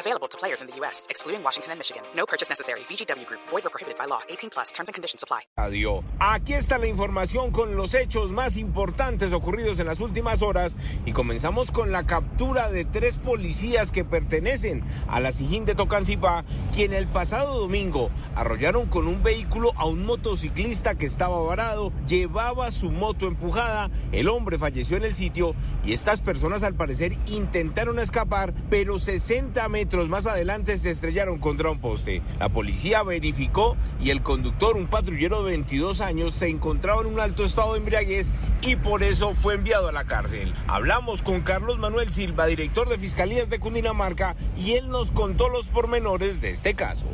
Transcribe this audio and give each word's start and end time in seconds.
Available 0.00 0.28
to 0.28 0.38
players 0.38 0.62
in 0.62 0.66
the 0.66 0.74
U.S., 0.76 1.06
excluding 1.10 1.42
Washington 1.42 1.72
and 1.72 1.78
Michigan. 1.78 2.02
No 2.16 2.24
purchase 2.24 2.48
necessary. 2.48 2.80
VGW 2.88 3.26
Group. 3.26 3.40
Void 3.50 3.66
or 3.66 3.70
prohibited 3.70 3.98
by 3.98 4.06
law. 4.06 4.20
18 4.30 4.48
plus. 4.48 4.72
Terms 4.72 4.88
and 4.88 4.94
conditions 4.94 5.22
apply. 5.22 5.42
Radio. 5.58 6.02
Aquí 6.18 6.54
está 6.54 6.78
la 6.78 6.86
información 6.86 7.50
con 7.50 7.76
los 7.76 7.92
hechos 7.92 8.32
más 8.32 8.56
importantes 8.56 9.34
ocurridos 9.34 9.78
en 9.78 9.86
las 9.86 10.00
últimas 10.00 10.40
horas 10.40 10.74
y 11.04 11.12
comenzamos 11.12 11.70
con 11.70 11.92
la 11.92 12.06
captura 12.06 12.70
de 12.70 12.86
tres 12.86 13.18
policías 13.18 13.92
que 13.92 14.04
pertenecen 14.06 14.82
a 15.06 15.20
la 15.20 15.32
Sijín 15.32 15.66
de 15.66 15.74
Tocancipá, 15.74 16.46
quien 16.72 16.94
el 16.94 17.06
pasado 17.06 17.60
domingo 17.60 18.10
arrollaron 18.34 18.86
con 18.86 19.06
un 19.06 19.22
vehículo 19.22 19.72
a 19.76 19.84
un 19.84 20.06
motociclista 20.06 20.96
que 20.96 21.04
estaba 21.04 21.38
varado, 21.42 21.92
llevaba 22.06 22.70
su 22.70 22.90
moto 22.90 23.26
empujada, 23.26 23.90
el 24.12 24.28
hombre 24.28 24.56
falleció 24.56 24.96
en 24.96 25.04
el 25.04 25.14
sitio 25.14 25.54
y 25.84 25.92
estas 25.92 26.22
personas 26.22 26.62
al 26.62 26.74
parecer 26.74 27.12
intentaron 27.26 27.98
escapar, 27.98 28.54
pero 28.70 28.98
60 28.98 29.68
metros 29.68 29.89
más 29.98 30.26
adelante 30.26 30.78
se 30.78 30.90
estrellaron 30.90 31.38
contra 31.38 31.70
un 31.70 31.80
poste. 31.80 32.22
La 32.38 32.48
policía 32.48 33.02
verificó 33.02 33.76
y 34.00 34.10
el 34.10 34.22
conductor, 34.22 34.76
un 34.76 34.86
patrullero 34.86 35.42
de 35.42 35.50
22 35.50 36.00
años, 36.00 36.32
se 36.32 36.48
encontraba 36.48 37.02
en 37.02 37.08
un 37.08 37.20
alto 37.20 37.44
estado 37.44 37.72
de 37.72 37.80
embriaguez 37.80 38.30
y 38.62 38.76
por 38.76 39.02
eso 39.02 39.34
fue 39.34 39.54
enviado 39.54 39.88
a 39.88 39.92
la 39.92 40.04
cárcel. 40.04 40.54
Hablamos 40.66 41.22
con 41.22 41.40
Carlos 41.40 41.78
Manuel 41.78 42.12
Silva, 42.12 42.46
director 42.46 42.88
de 42.88 42.98
Fiscalías 42.98 43.50
de 43.50 43.58
Cundinamarca, 43.58 44.36
y 44.56 44.72
él 44.72 44.88
nos 44.88 45.10
contó 45.10 45.48
los 45.48 45.68
pormenores 45.68 46.40
de 46.40 46.50
este 46.50 46.74
caso. 46.74 47.06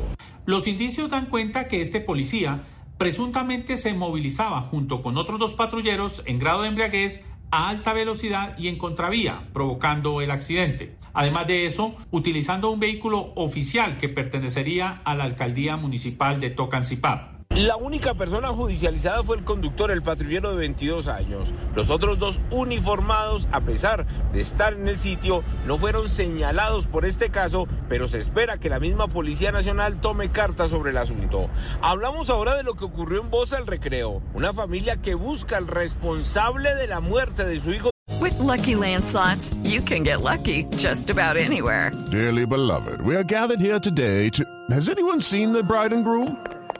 Los 0.45 0.67
indicios 0.67 1.09
dan 1.09 1.25
cuenta 1.25 1.67
que 1.67 1.81
este 1.81 1.99
policía 1.99 2.63
presuntamente 2.97 3.77
se 3.77 3.93
movilizaba 3.93 4.61
junto 4.61 5.01
con 5.01 5.17
otros 5.17 5.39
dos 5.39 5.53
patrulleros 5.53 6.23
en 6.25 6.39
grado 6.39 6.61
de 6.61 6.69
embriaguez 6.69 7.23
a 7.51 7.69
alta 7.69 7.93
velocidad 7.93 8.57
y 8.57 8.67
en 8.67 8.77
contravía, 8.77 9.47
provocando 9.53 10.21
el 10.21 10.31
accidente. 10.31 10.95
Además 11.13 11.47
de 11.47 11.65
eso, 11.65 11.95
utilizando 12.11 12.69
un 12.69 12.79
vehículo 12.79 13.33
oficial 13.35 13.97
que 13.97 14.09
pertenecería 14.09 15.01
a 15.03 15.15
la 15.15 15.23
alcaldía 15.23 15.77
municipal 15.77 16.39
de 16.39 16.49
Tocancipá. 16.49 17.36
La 17.57 17.75
única 17.75 18.13
persona 18.13 18.49
judicializada 18.49 19.23
fue 19.23 19.35
el 19.35 19.43
conductor, 19.43 19.89
el 19.89 20.03
patrullero 20.03 20.51
de 20.51 20.57
22 20.57 21.07
años. 21.07 21.55
Los 21.73 21.89
otros 21.89 22.19
dos 22.19 22.39
uniformados, 22.51 23.47
a 23.51 23.61
pesar 23.61 24.05
de 24.31 24.41
estar 24.41 24.73
en 24.73 24.87
el 24.87 24.99
sitio, 24.99 25.43
no 25.65 25.79
fueron 25.79 26.07
señalados 26.07 26.85
por 26.85 27.03
este 27.03 27.31
caso, 27.31 27.67
pero 27.89 28.07
se 28.07 28.19
espera 28.19 28.59
que 28.59 28.69
la 28.69 28.79
misma 28.79 29.07
Policía 29.07 29.51
Nacional 29.51 29.99
tome 29.99 30.29
cartas 30.29 30.69
sobre 30.69 30.91
el 30.91 30.97
asunto. 30.97 31.49
Hablamos 31.81 32.29
ahora 32.29 32.53
de 32.53 32.61
lo 32.61 32.75
que 32.75 32.85
ocurrió 32.85 33.21
en 33.21 33.31
Bosa 33.31 33.57
al 33.57 33.65
Recreo, 33.65 34.21
una 34.35 34.53
familia 34.53 34.97
que 34.97 35.15
busca 35.15 35.57
al 35.57 35.65
responsable 35.65 36.75
de 36.75 36.85
la 36.85 36.99
muerte 36.99 37.43
de 37.43 37.59
su 37.59 37.71
hijo. 37.71 37.89
With 38.21 38.37
lucky 38.39 38.75
landslots, 38.75 39.55
you 39.63 39.81
can 39.81 40.03
get 40.03 40.21
lucky 40.21 40.65
just 40.77 41.09
about 41.09 41.35
anywhere. 41.37 41.91
Dearly 42.11 42.45
beloved, 42.45 43.01
we 43.01 43.15
are 43.15 43.23
gathered 43.23 43.59
here 43.59 43.79
today 43.79 44.29
to. 44.29 44.45
Has 44.69 44.89
anyone 44.89 45.21
seen 45.21 45.53
the 45.53 45.63
bride 45.63 45.91
and 45.91 46.03
groom? 46.03 46.37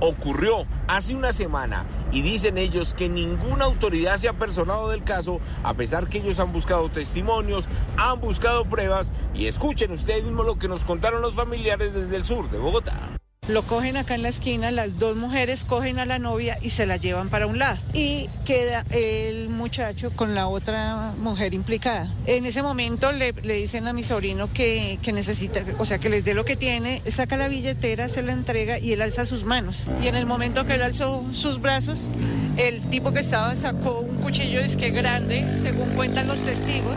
Ocurrió 0.00 0.66
hace 0.86 1.14
una 1.14 1.32
semana 1.32 1.84
y 2.12 2.22
dicen 2.22 2.56
ellos 2.56 2.94
que 2.94 3.08
ninguna 3.08 3.64
autoridad 3.64 4.16
se 4.16 4.28
ha 4.28 4.32
personado 4.32 4.88
del 4.88 5.02
caso, 5.02 5.40
a 5.64 5.74
pesar 5.74 6.08
que 6.08 6.18
ellos 6.18 6.38
han 6.38 6.52
buscado 6.52 6.88
testimonios, 6.88 7.68
han 7.96 8.20
buscado 8.20 8.64
pruebas 8.64 9.10
y 9.34 9.46
escuchen 9.46 9.90
ustedes 9.90 10.24
mismos 10.24 10.46
lo 10.46 10.58
que 10.58 10.68
nos 10.68 10.84
contaron 10.84 11.20
los 11.20 11.34
familiares 11.34 11.94
desde 11.94 12.16
el 12.16 12.24
sur 12.24 12.48
de 12.50 12.58
Bogotá. 12.58 13.17
Lo 13.48 13.62
cogen 13.62 13.96
acá 13.96 14.14
en 14.14 14.20
la 14.20 14.28
esquina, 14.28 14.70
las 14.70 14.98
dos 14.98 15.16
mujeres 15.16 15.64
cogen 15.64 15.98
a 15.98 16.04
la 16.04 16.18
novia 16.18 16.58
y 16.60 16.68
se 16.68 16.84
la 16.84 16.98
llevan 16.98 17.30
para 17.30 17.46
un 17.46 17.58
lado. 17.58 17.78
Y 17.94 18.28
queda 18.44 18.84
el 18.90 19.48
muchacho 19.48 20.10
con 20.14 20.34
la 20.34 20.48
otra 20.48 21.14
mujer 21.18 21.54
implicada. 21.54 22.12
En 22.26 22.44
ese 22.44 22.62
momento 22.62 23.10
le, 23.10 23.32
le 23.32 23.54
dicen 23.54 23.88
a 23.88 23.94
mi 23.94 24.04
sobrino 24.04 24.52
que, 24.52 24.98
que, 25.00 25.14
necesita, 25.14 25.64
o 25.78 25.86
sea, 25.86 25.96
que 25.96 26.10
les 26.10 26.26
dé 26.26 26.34
lo 26.34 26.44
que 26.44 26.56
tiene, 26.56 27.00
saca 27.10 27.38
la 27.38 27.48
billetera, 27.48 28.10
se 28.10 28.22
la 28.22 28.32
entrega 28.32 28.78
y 28.78 28.92
él 28.92 29.00
alza 29.00 29.24
sus 29.24 29.44
manos. 29.44 29.88
Y 30.02 30.08
en 30.08 30.14
el 30.14 30.26
momento 30.26 30.66
que 30.66 30.74
él 30.74 30.82
alzó 30.82 31.24
sus 31.32 31.58
brazos, 31.58 32.12
el 32.58 32.84
tipo 32.90 33.12
que 33.12 33.20
estaba 33.20 33.56
sacó 33.56 34.00
un 34.00 34.16
cuchillo 34.16 34.60
que 34.76 34.90
grande, 34.90 35.46
según 35.56 35.88
cuentan 35.94 36.26
los 36.26 36.42
testigos, 36.42 36.96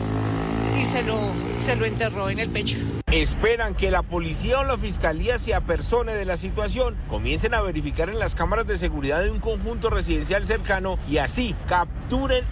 y 0.78 0.84
se 0.84 1.04
lo, 1.04 1.18
se 1.60 1.76
lo 1.76 1.86
enterró 1.86 2.30
en 2.30 2.40
el 2.40 2.50
pecho. 2.50 2.78
Esperan 3.12 3.76
que 3.76 3.92
la 3.92 4.04
policía 4.04 4.60
o 4.60 4.64
la 4.64 4.78
fiscalía 4.78 5.38
se 5.38 5.54
apersone 5.54 6.14
de 6.14 6.24
la 6.24 6.38
situación, 6.38 6.96
comiencen 7.10 7.54
a 7.54 7.62
verificar 7.62 8.10
en 8.10 8.20
las 8.20 8.36
cámaras 8.36 8.68
de 8.68 8.78
seguridad 8.78 9.22
de 9.22 9.30
un 9.30 9.40
conjunto 9.40 9.90
residencial 9.90 10.48
cercano 10.48 10.98
y 11.10 11.18
así 11.18 11.54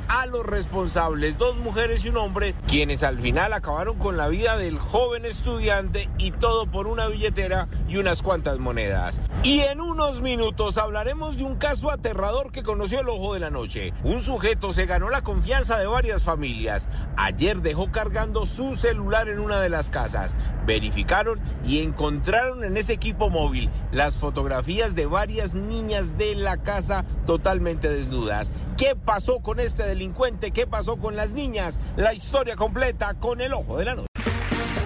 a 0.08 0.26
los 0.26 0.46
responsables, 0.46 1.38
dos 1.38 1.58
mujeres 1.58 2.06
y 2.06 2.10
un 2.10 2.16
hombre, 2.16 2.56
quienes 2.66 3.04
al 3.04 3.20
final 3.20 3.52
acabaron 3.52 3.98
con 3.98 4.16
la 4.16 4.30
vida 4.30 4.56
del 4.56 4.80
joven 4.80 5.26
estudiante 5.26 6.10
y 6.18 6.32
todo 6.32 6.72
por 6.72 6.88
una 6.88 7.08
billetera 7.08 7.68
y 7.90 7.98
unas 7.98 8.24
cuantas 8.24 8.58
monedas. 8.58 9.20
Y 9.44 9.60
en 9.60 9.82
unos 9.82 10.22
minutos 10.22 10.78
hablaremos 10.78 11.36
de 11.36 11.44
un 11.44 11.58
caso 11.58 11.92
aterrador 11.92 12.54
que 12.54 12.64
conoció 12.64 13.02
el 13.02 13.10
ojo 13.10 13.34
de 13.34 13.42
la 13.42 13.50
noche. 13.50 13.92
Un 14.06 14.22
sujeto 14.22 14.72
se 14.72 14.86
ganó 14.86 15.10
la 15.10 15.24
confianza 15.24 15.78
de 15.78 15.88
varias 15.88 16.24
familias. 16.24 16.88
Ayer 17.18 17.62
dejó 17.62 17.92
cargando 17.92 18.46
su 18.46 18.78
celular 18.78 19.28
en 19.28 19.40
una 19.40 19.60
de 19.60 19.68
las 19.68 19.90
casas 19.90 20.38
verificaron 20.70 21.40
y 21.66 21.80
encontraron 21.80 22.64
en 22.64 22.78
ese 22.78 22.94
equipo 22.94 23.32
móvil 23.32 23.72
las 23.92 24.18
fotografías 24.18 24.94
de 24.94 25.08
varias 25.08 25.56
niñas 25.56 26.16
de 26.20 26.36
la 26.36 26.58
casa 26.58 27.06
totalmente 27.26 27.90
desnudas. 27.90 28.52
¿Qué 28.78 28.96
pasó 28.96 29.40
con 29.40 29.60
este 29.60 29.82
delincuente? 29.84 30.52
¿Qué 30.52 30.68
pasó 30.68 30.98
con 30.98 31.16
las 31.16 31.32
niñas? 31.32 31.80
La 31.98 32.14
historia 32.14 32.56
completa 32.56 33.16
con 33.16 33.42
el 33.42 33.54
ojo 33.54 33.78
de 33.78 33.86
la 33.86 33.96
noche. 33.96 34.08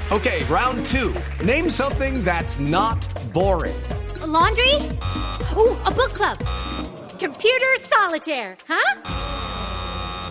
Okay, 0.09 0.45
round 0.45 0.85
two. 0.85 1.13
Name 1.43 1.69
something 1.69 2.23
that's 2.23 2.59
not 2.59 3.05
boring. 3.33 3.75
A 4.21 4.27
laundry? 4.27 4.75
Ooh, 5.57 5.75
a 5.85 5.91
book 5.91 6.13
club. 6.13 6.37
Computer 7.19 7.71
solitaire, 7.81 8.55
huh? 8.69 9.01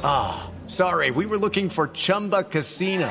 Ah, 0.02 0.44
oh, 0.44 0.50
sorry. 0.66 1.10
We 1.10 1.26
were 1.26 1.38
looking 1.38 1.68
for 1.68 1.88
Chumba 1.88 2.44
Casino. 2.44 3.10